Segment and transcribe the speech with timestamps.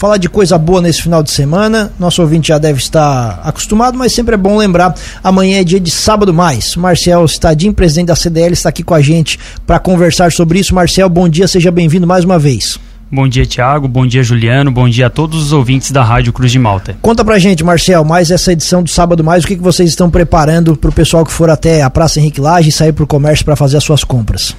[0.00, 1.92] falar de coisa boa nesse final de semana.
[1.98, 4.94] Nosso ouvinte já deve estar acostumado, mas sempre é bom lembrar.
[5.22, 6.74] Amanhã é dia de sábado mais.
[6.74, 10.74] Marcel Stadim, presidente da CDL, está aqui com a gente para conversar sobre isso.
[10.74, 12.78] Marcel, bom dia, seja bem-vindo mais uma vez.
[13.12, 13.86] Bom dia, Tiago.
[13.88, 14.70] Bom dia, Juliano.
[14.70, 16.96] Bom dia a todos os ouvintes da Rádio Cruz de Malta.
[17.02, 20.08] Conta pra gente, Marcel, mais essa edição do Sábado Mais, o que, que vocês estão
[20.08, 23.54] preparando pro pessoal que for até a Praça Henrique Lage e sair pro comércio para
[23.54, 24.56] fazer as suas compras?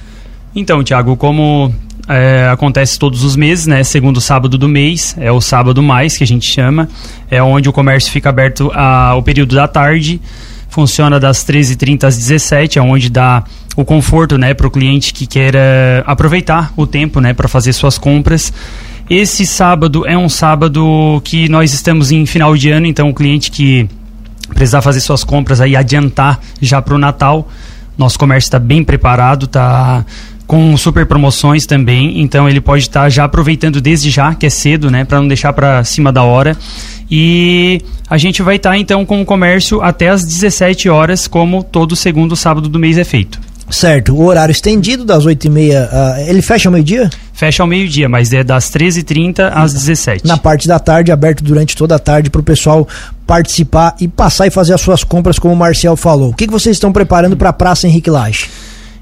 [0.54, 1.74] Então, Tiago, como
[2.12, 3.82] é, acontece todos os meses, né?
[3.84, 6.88] Segundo sábado do mês, é o sábado mais que a gente chama,
[7.30, 10.20] é onde o comércio fica aberto ao período da tarde,
[10.68, 13.44] funciona das 13h30 às 17 é onde dá
[13.76, 17.98] o conforto, né, para o cliente que queira aproveitar o tempo, né, para fazer suas
[17.98, 18.52] compras.
[19.08, 23.50] Esse sábado é um sábado que nós estamos em final de ano, então o cliente
[23.50, 23.88] que
[24.54, 27.48] precisar fazer suas compras aí adiantar já para o Natal,
[27.96, 30.04] nosso comércio está bem preparado, está
[30.52, 34.50] com super promoções também, então ele pode estar tá já aproveitando desde já, que é
[34.50, 36.54] cedo, né, para não deixar para cima da hora.
[37.10, 41.64] E a gente vai estar tá, então com o comércio até às 17 horas, como
[41.64, 43.40] todo segundo sábado do mês é feito.
[43.70, 47.08] Certo, o horário estendido das 8h30, uh, ele fecha ao meio-dia?
[47.32, 51.74] Fecha ao meio-dia, mas é das 13h30 às 17 Na parte da tarde, aberto durante
[51.74, 52.86] toda a tarde para o pessoal
[53.26, 56.28] participar e passar e fazer as suas compras, como o Marcel falou.
[56.28, 58.50] O que, que vocês estão preparando para a Praça Henrique Lage?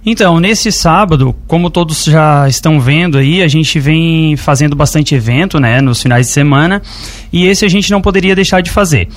[0.05, 5.61] Então, nesse sábado, como todos já estão vendo aí, a gente vem fazendo bastante evento,
[5.61, 6.81] né, nos finais de semana,
[7.31, 9.09] e esse a gente não poderia deixar de fazer.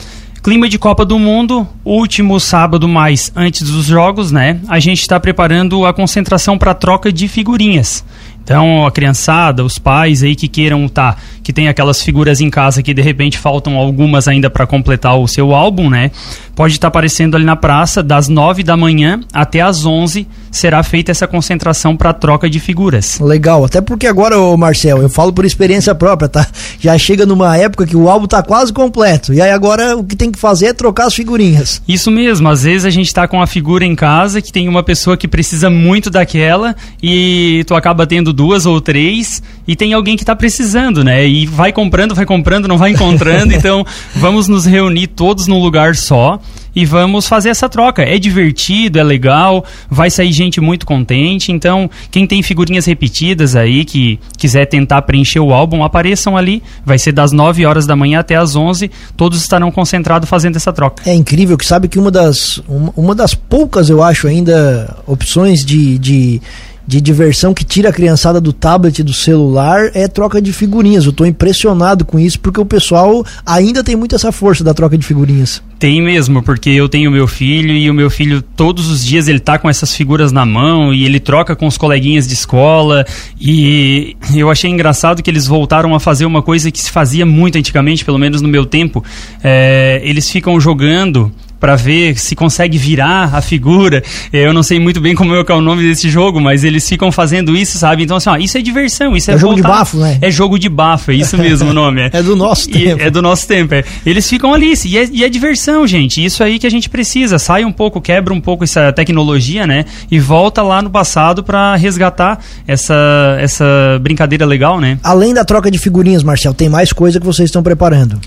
[0.43, 4.59] Clima de Copa do Mundo, último sábado mais antes dos jogos, né?
[4.67, 8.03] A gente está preparando a concentração para troca de figurinhas.
[8.43, 12.83] Então, a criançada, os pais aí que queiram tá, que tem aquelas figuras em casa
[12.83, 16.11] que de repente faltam algumas ainda para completar o seu álbum, né?
[16.53, 20.83] Pode estar tá aparecendo ali na praça das 9 da manhã até as 11 será
[20.83, 23.19] feita essa concentração para troca de figuras.
[23.19, 26.47] Legal, até porque agora, ô Marcel, eu falo por experiência própria, tá?
[26.79, 29.33] Já chega numa época que o álbum tá quase completo.
[29.33, 31.81] E aí agora o que tem que fazer é trocar as figurinhas.
[31.87, 34.83] Isso mesmo, às vezes a gente tá com a figura em casa que tem uma
[34.83, 40.15] pessoa que precisa muito daquela e tu acaba tendo duas ou três e tem alguém
[40.15, 41.27] que está precisando, né?
[41.27, 43.51] E vai comprando, vai comprando, não vai encontrando.
[43.55, 43.83] então
[44.15, 46.39] vamos nos reunir todos num lugar só
[46.75, 48.01] e vamos fazer essa troca.
[48.01, 51.51] É divertido, é legal, vai sair gente muito contente.
[51.51, 56.63] Então, quem tem figurinhas repetidas aí, que quiser tentar preencher o álbum, apareçam ali.
[56.85, 58.89] Vai ser das 9 horas da manhã até as 11.
[59.15, 61.09] Todos estarão concentrados fazendo essa troca.
[61.09, 65.63] É incrível que sabe que uma das, uma, uma das poucas, eu acho, ainda opções
[65.65, 66.41] de, de
[66.85, 71.05] de diversão que tira a criançada do tablet do celular é troca de figurinhas.
[71.05, 74.97] Eu estou impressionado com isso porque o pessoal ainda tem muito essa força da troca
[74.97, 75.61] de figurinhas.
[75.79, 79.39] Tem mesmo, porque eu tenho meu filho e o meu filho todos os dias ele
[79.39, 83.05] tá com essas figuras na mão e ele troca com os coleguinhas de escola
[83.39, 87.57] e eu achei engraçado que eles voltaram a fazer uma coisa que se fazia muito
[87.57, 89.03] antigamente, pelo menos no meu tempo.
[89.43, 91.31] É, eles ficam jogando
[91.63, 94.03] para ver se consegue virar a figura.
[94.33, 97.09] Eu não sei muito bem como é, é o nome desse jogo, mas eles ficam
[97.09, 98.03] fazendo isso, sabe?
[98.03, 100.17] Então, assim, ó, isso é diversão, isso é, é jogo de bafo, né?
[100.19, 102.01] É jogo de bafo, é isso mesmo o nome.
[102.01, 103.01] É, é do nosso tempo.
[103.01, 103.85] é do nosso tempo, é.
[104.05, 106.21] Eles ficam ali, e é, e é diversão, gente.
[106.21, 107.39] Isso aí que a gente precisa.
[107.39, 109.85] Sai um pouco, quebra um pouco essa tecnologia, né?
[110.11, 113.63] E volta lá no passado para resgatar essa, essa
[114.01, 114.99] brincadeira legal, né?
[115.01, 118.19] Além da troca de figurinhas, Marcel, tem mais coisa que vocês estão preparando?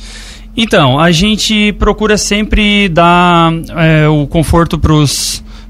[0.56, 4.94] Então, a gente procura sempre dar é, o conforto para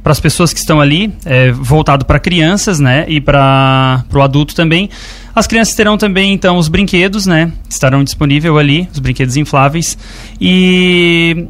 [0.07, 4.55] para as pessoas que estão ali, é, voltado para crianças, né, e para o adulto
[4.55, 4.89] também.
[5.35, 9.99] As crianças terão também, então, os brinquedos, né, estarão disponíveis ali, os brinquedos infláveis.
[10.41, 11.49] E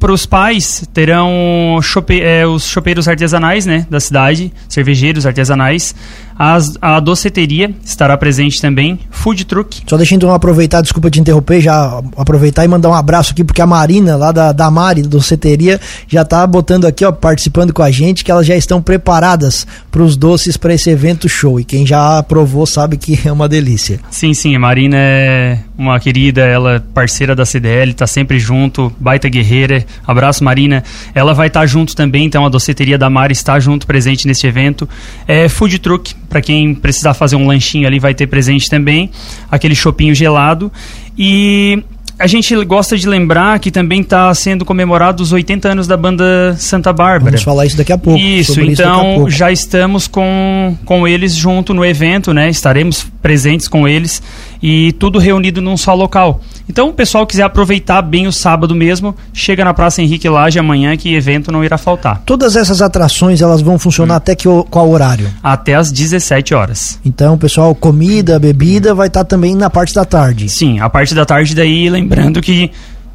[0.00, 5.94] para os pais terão chope, é, os chopeiros artesanais né, da cidade, cervejeiros artesanais.
[6.38, 9.82] As, a doceteria estará presente também, food truck.
[9.86, 13.62] Só deixa então aproveitar, desculpa te interromper, já aproveitar e mandar um abraço aqui, porque
[13.62, 17.90] a Marina, lá da, da Mari, doceteria, já está botando aqui, ó, participando com a
[17.90, 21.60] gente, que elas já estão preparadas para os doces para esse evento show.
[21.60, 24.00] E quem já provou sabe que é uma delícia.
[24.10, 28.92] Sim, sim, a Marina é uma querida, ela é parceira da CDL, está sempre junto,
[28.98, 29.84] baita guerreira.
[30.06, 30.82] Abraço, Marina.
[31.14, 34.46] Ela vai estar tá junto também, então a doceteria da Mari está junto, presente nesse
[34.46, 34.88] evento.
[35.26, 39.10] É food truck, para quem precisar fazer um lanchinho ali, vai ter presente também.
[39.50, 40.72] Aquele chopinho gelado.
[41.16, 41.84] E
[42.18, 46.56] a gente gosta de lembrar que também está sendo comemorados os 80 anos da banda
[46.56, 47.32] Santa Bárbara.
[47.32, 48.18] Vamos falar isso daqui a pouco.
[48.18, 49.30] Isso, então pouco.
[49.30, 52.48] já estamos com, com eles junto no evento, né?
[52.48, 54.22] Estaremos presentes com eles.
[54.62, 56.40] E tudo reunido num só local.
[56.68, 60.96] Então, o pessoal quiser aproveitar bem o sábado mesmo, chega na Praça Henrique Laje amanhã
[60.96, 62.22] que evento não irá faltar.
[62.24, 64.18] Todas essas atrações, elas vão funcionar hum.
[64.18, 65.28] até que qual horário?
[65.42, 67.00] Até às 17 horas.
[67.04, 70.48] Então, pessoal, comida, bebida vai estar também na parte da tarde.
[70.48, 72.70] Sim, a parte da tarde daí, lembrando que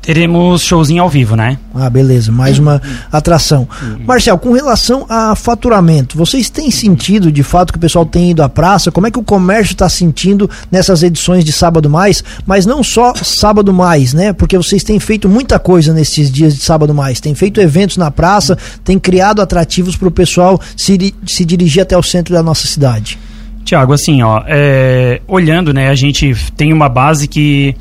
[0.07, 1.57] teremos showzinho ao vivo, né?
[1.75, 2.31] Ah, beleza.
[2.31, 2.81] Mais uma
[3.11, 3.67] atração.
[4.05, 8.41] Marcel, com relação a faturamento, vocês têm sentido de fato que o pessoal tem ido
[8.41, 8.89] à praça?
[8.89, 12.23] Como é que o comércio está sentindo nessas edições de sábado mais?
[12.45, 14.31] Mas não só sábado mais, né?
[14.31, 17.19] Porque vocês têm feito muita coisa nesses dias de sábado mais.
[17.19, 21.97] Tem feito eventos na praça, tem criado atrativos para o pessoal se, se dirigir até
[21.97, 23.19] o centro da nossa cidade.
[23.65, 27.75] Tiago, assim, ó, é, olhando, né, a gente tem uma base que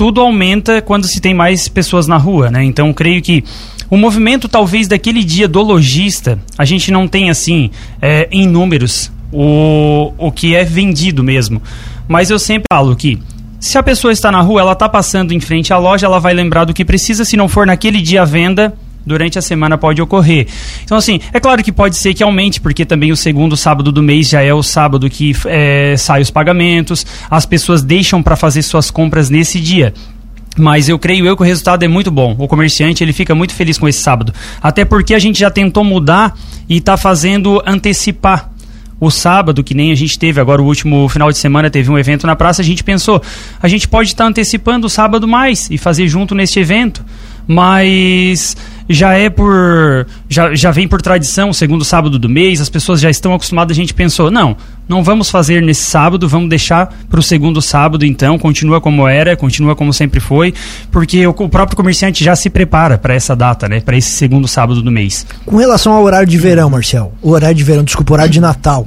[0.00, 2.64] tudo aumenta quando se tem mais pessoas na rua, né?
[2.64, 3.44] Então creio que
[3.90, 7.70] o movimento talvez daquele dia do lojista, a gente não tem assim
[8.00, 11.60] é, em números o, o que é vendido mesmo.
[12.08, 13.18] Mas eu sempre falo que
[13.58, 16.32] se a pessoa está na rua, ela está passando em frente à loja, ela vai
[16.32, 18.72] lembrar do que precisa, se não for naquele dia a venda,
[19.04, 20.46] durante a semana pode ocorrer.
[20.84, 24.02] Então, assim, é claro que pode ser que aumente, porque também o segundo sábado do
[24.02, 28.62] mês já é o sábado que é, sai os pagamentos, as pessoas deixam para fazer
[28.62, 29.92] suas compras nesse dia.
[30.58, 32.34] Mas eu creio eu que o resultado é muito bom.
[32.38, 34.34] O comerciante ele fica muito feliz com esse sábado.
[34.60, 36.36] Até porque a gente já tentou mudar
[36.68, 38.50] e está fazendo antecipar
[38.98, 41.98] o sábado, que nem a gente teve agora o último final de semana, teve um
[41.98, 43.22] evento na praça, a gente pensou,
[43.62, 47.02] a gente pode estar tá antecipando o sábado mais e fazer junto neste evento
[47.50, 48.56] mas
[48.90, 50.06] já é por.
[50.28, 53.80] Já, já vem por tradição, segundo sábado do mês, as pessoas já estão acostumadas, a
[53.80, 54.56] gente pensou, não,
[54.88, 59.36] não vamos fazer nesse sábado, vamos deixar para o segundo sábado então, continua como era,
[59.36, 60.52] continua como sempre foi,
[60.90, 63.80] porque o, o próprio comerciante já se prepara para essa data, né?
[63.80, 65.24] Para esse segundo sábado do mês.
[65.46, 68.40] Com relação ao horário de verão, Marcel, o horário de verão, desculpa, o horário de
[68.40, 68.84] Natal.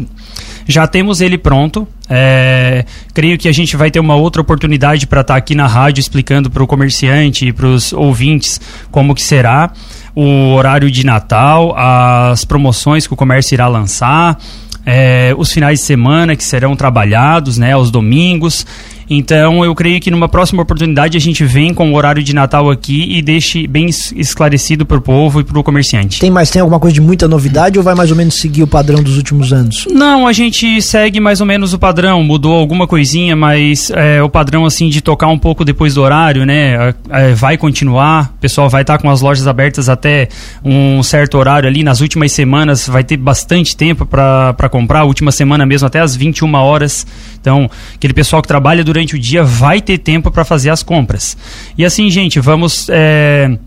[0.68, 1.88] Já temos ele pronto.
[2.10, 5.68] É, creio que a gente vai ter uma outra oportunidade para estar tá aqui na
[5.68, 8.60] rádio explicando para o comerciante e para os ouvintes
[8.92, 9.72] como que será
[10.16, 14.38] o horário de Natal, as promoções que o comércio irá lançar,
[14.86, 18.66] é, os finais de semana que serão trabalhados, né, aos domingos.
[19.10, 22.70] Então, eu creio que numa próxima oportunidade a gente vem com o horário de Natal
[22.70, 26.20] aqui e deixe bem esclarecido para o povo e para o comerciante.
[26.20, 28.68] Tem mais tem alguma coisa de muita novidade ou vai mais ou menos seguir o
[28.68, 29.88] padrão dos últimos anos?
[29.90, 32.24] Não, a gente segue mais ou menos o padrão.
[32.24, 36.46] Mudou alguma coisinha, mas é, o padrão assim de tocar um pouco depois do horário,
[36.46, 36.94] né?
[37.10, 38.34] É, vai continuar.
[38.38, 40.30] O pessoal vai estar tá com as lojas abertas até
[40.64, 41.84] um certo horário ali.
[41.84, 45.02] Nas últimas semanas vai ter bastante tempo para comprar.
[45.02, 47.06] A última semana mesmo até as 21 horas.
[47.40, 50.84] Então, aquele pessoal que trabalha durante durante o dia vai ter tempo para fazer as
[50.84, 51.36] compras.
[51.78, 52.88] E assim, gente, vamos.
[52.90, 53.58] É,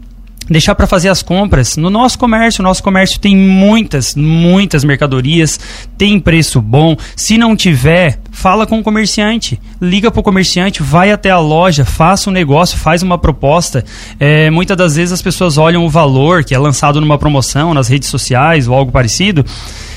[0.48, 2.62] deixar para fazer as compras no nosso comércio.
[2.62, 5.58] Nosso comércio tem muitas, muitas mercadorias,
[5.98, 6.96] tem preço bom.
[7.16, 11.84] Se não tiver, fala com o comerciante, liga para o comerciante, vai até a loja,
[11.84, 13.84] faça um negócio, faz uma proposta.
[14.20, 17.88] É, muitas das vezes as pessoas olham o valor que é lançado numa promoção nas
[17.88, 19.44] redes sociais ou algo parecido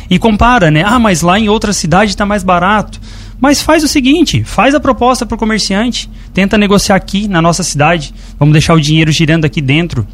[0.09, 0.83] e compara, né?
[0.83, 2.99] Ah, mas lá em outra cidade está mais barato.
[3.39, 7.63] Mas faz o seguinte, faz a proposta para o comerciante, tenta negociar aqui na nossa
[7.63, 10.06] cidade, vamos deixar o dinheiro girando aqui dentro.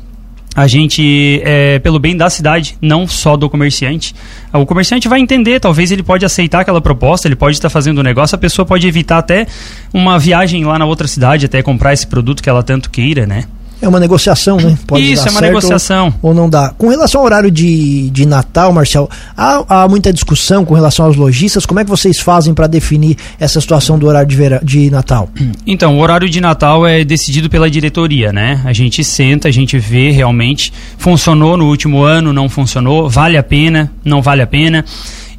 [0.56, 4.16] A gente, é, pelo bem da cidade, não só do comerciante.
[4.54, 8.02] O comerciante vai entender, talvez ele pode aceitar aquela proposta, ele pode estar fazendo o
[8.02, 9.48] um negócio, a pessoa pode evitar até
[9.94, 13.44] uma viagem lá na outra cidade, até comprar esse produto que ela tanto queira, né?
[13.86, 14.76] É uma negociação, né?
[14.88, 16.14] Pode Isso, é uma negociação.
[16.22, 16.74] Ou, ou, não dá.
[16.76, 21.16] Com relação ao horário de, de Natal, Marcel, há, há muita discussão com relação aos
[21.16, 21.68] lojistas.
[21.68, 25.30] Como é que vocês fazem para definir essa situação do horário de, vera, de Natal?
[25.68, 28.62] Então, o horário de Natal é decidido pela diretoria, né?
[28.66, 30.72] A gente senta, a gente vê realmente.
[30.98, 34.86] Funcionou no último ano, não funcionou, vale a pena, não vale a pena.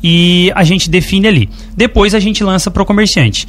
[0.03, 1.51] E a gente define ali.
[1.77, 3.47] Depois a gente lança para o comerciante.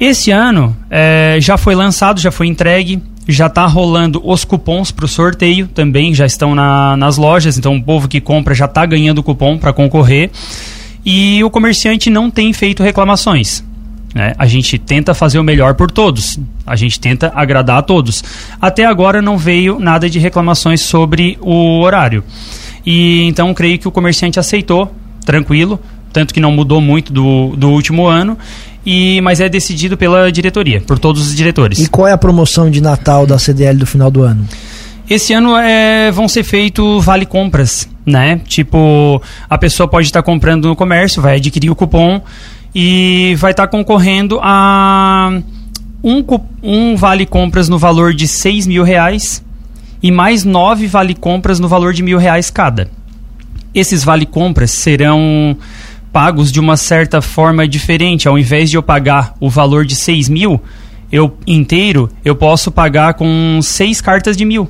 [0.00, 5.04] Esse ano é, já foi lançado, já foi entregue já está rolando os cupons para
[5.04, 8.84] o sorteio também, já estão na, nas lojas, então o povo que compra já está
[8.84, 10.30] ganhando cupom para concorrer.
[11.04, 13.64] E o comerciante não tem feito reclamações.
[14.14, 14.34] Né?
[14.38, 18.22] A gente tenta fazer o melhor por todos, a gente tenta agradar a todos.
[18.60, 22.24] Até agora não veio nada de reclamações sobre o horário.
[22.84, 24.92] E então creio que o comerciante aceitou,
[25.24, 25.80] tranquilo,
[26.12, 28.36] tanto que não mudou muito do, do último ano
[28.84, 31.78] e mas é decidido pela diretoria, por todos os diretores.
[31.78, 34.46] E qual é a promoção de Natal da CDL do final do ano?
[35.08, 38.40] Esse ano é, vão ser feitos vale compras, né?
[38.46, 42.22] Tipo, a pessoa pode estar comprando no comércio, vai adquirir o cupom
[42.72, 45.32] e vai estar concorrendo a
[46.02, 46.24] um,
[46.62, 49.42] um vale compras no valor de 6 mil reais
[50.02, 52.88] e mais nove vale compras no valor de mil reais cada.
[53.74, 55.56] Esses vale compras serão
[56.12, 58.28] pagos de uma certa forma diferente.
[58.28, 60.60] Ao invés de eu pagar o valor de 6 mil
[61.12, 64.68] eu, inteiro, eu posso pagar com seis cartas de mil.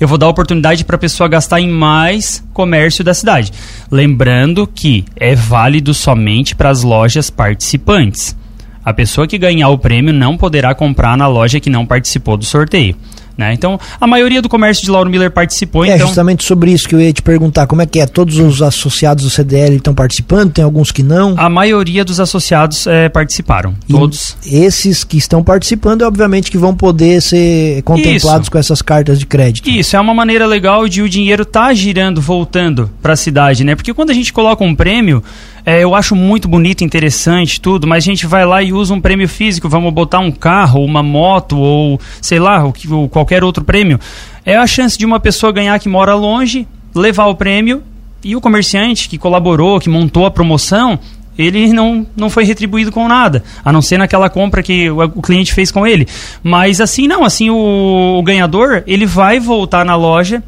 [0.00, 3.52] Eu vou dar oportunidade para a pessoa gastar em mais comércio da cidade.
[3.90, 8.36] Lembrando que é válido somente para as lojas participantes.
[8.84, 12.44] A pessoa que ganhar o prêmio não poderá comprar na loja que não participou do
[12.44, 12.96] sorteio.
[13.36, 13.52] Né?
[13.52, 15.84] Então, a maioria do comércio de Lauro Miller participou.
[15.84, 16.06] É então...
[16.06, 17.66] justamente sobre isso que eu ia te perguntar.
[17.66, 18.06] Como é que é?
[18.06, 20.52] Todos os associados do CDL estão participando?
[20.52, 21.34] Tem alguns que não?
[21.36, 23.74] A maioria dos associados é, participaram.
[23.88, 24.36] E todos.
[24.46, 28.50] Esses que estão participando, obviamente, que vão poder ser contemplados isso.
[28.50, 29.68] com essas cartas de crédito.
[29.68, 33.64] Isso, é uma maneira legal de o dinheiro estar tá girando, voltando para a cidade,
[33.64, 33.74] né?
[33.74, 35.22] Porque quando a gente coloca um prêmio,
[35.66, 39.00] é, eu acho muito bonito, interessante, tudo, mas a gente vai lá e usa um
[39.00, 43.64] prêmio físico, vamos botar um carro, uma moto ou sei lá, o, o, qualquer outro
[43.64, 43.98] prêmio.
[44.44, 47.82] É a chance de uma pessoa ganhar que mora longe, levar o prêmio
[48.22, 51.00] e o comerciante que colaborou, que montou a promoção,
[51.36, 55.20] ele não, não foi retribuído com nada, a não ser naquela compra que o, o
[55.20, 56.06] cliente fez com ele.
[56.44, 60.44] Mas assim não, assim o, o ganhador, ele vai voltar na loja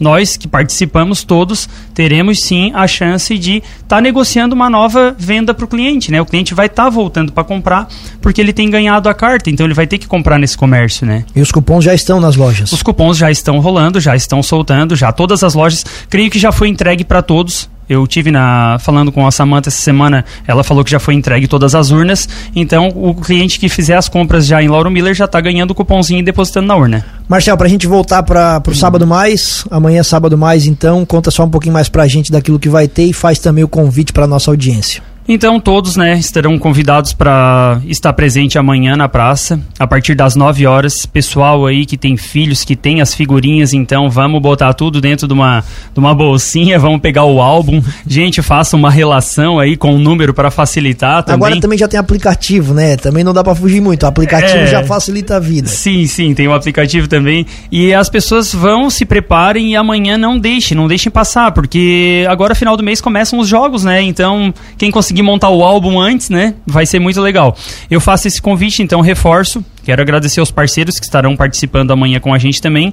[0.00, 5.52] nós que participamos todos teremos sim a chance de estar tá negociando uma nova venda
[5.52, 6.20] para o cliente, né?
[6.20, 7.86] O cliente vai estar tá voltando para comprar
[8.20, 11.24] porque ele tem ganhado a carta, então ele vai ter que comprar nesse comércio, né?
[11.36, 12.72] E os cupons já estão nas lojas?
[12.72, 16.50] Os cupons já estão rolando, já estão soltando, já todas as lojas, creio que já
[16.50, 20.84] foi entregue para todos eu tive na falando com a Samantha essa semana, ela falou
[20.84, 22.28] que já foi entregue todas as urnas.
[22.54, 25.74] Então, o cliente que fizer as compras já em Lauro Miller já está ganhando o
[25.74, 27.04] cupomzinho e depositando na urna.
[27.28, 31.42] Marcel, para a gente voltar para o sábado mais, amanhã sábado mais, então, conta só
[31.42, 34.12] um pouquinho mais para a gente daquilo que vai ter e faz também o convite
[34.12, 35.02] para nossa audiência.
[35.32, 40.66] Então todos, né, estarão convidados para estar presente amanhã na praça, a partir das 9
[40.66, 41.06] horas.
[41.06, 45.32] Pessoal aí que tem filhos, que tem as figurinhas, então vamos botar tudo dentro de
[45.32, 45.62] uma,
[45.94, 47.80] de uma bolsinha, vamos pegar o álbum.
[48.04, 51.46] Gente, faça uma relação aí com o número para facilitar também.
[51.46, 52.96] Agora também já tem aplicativo, né?
[52.96, 54.02] Também não dá para fugir muito.
[54.02, 55.68] O aplicativo é, já facilita a vida.
[55.68, 57.46] Sim, sim, tem o um aplicativo também.
[57.70, 62.52] E as pessoas vão, se preparem e amanhã não deixem, não deixem passar, porque agora
[62.52, 64.02] final do mês começam os jogos, né?
[64.02, 66.54] Então, quem conseguir conseguir montar o álbum antes, né?
[66.66, 67.56] Vai ser muito legal.
[67.90, 69.64] Eu faço esse convite, então reforço.
[69.84, 72.92] Quero agradecer aos parceiros que estarão participando amanhã com a gente também.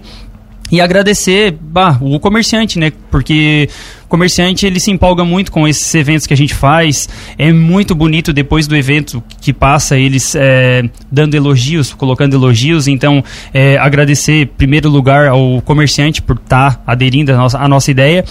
[0.70, 2.92] E agradecer bah, o comerciante, né?
[3.10, 3.70] Porque
[4.04, 7.08] o comerciante ele se empolga muito com esses eventos que a gente faz.
[7.38, 12.88] É muito bonito depois do evento que passa eles é, dando elogios, colocando elogios.
[12.88, 17.68] Então, é, agradecer, em primeiro lugar, ao comerciante por estar tá aderindo à nossa, à
[17.68, 18.26] nossa ideia.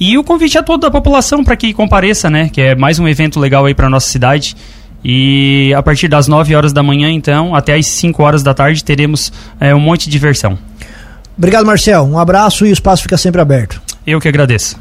[0.00, 2.48] E o convite a toda a população para que compareça, né?
[2.48, 4.56] Que é mais um evento legal aí para nossa cidade.
[5.04, 8.82] E a partir das 9 horas da manhã, então, até as 5 horas da tarde,
[8.82, 10.58] teremos é, um monte de diversão.
[11.36, 12.04] Obrigado, Marcel.
[12.04, 13.80] Um abraço e o espaço fica sempre aberto.
[14.06, 14.76] Eu que agradeço.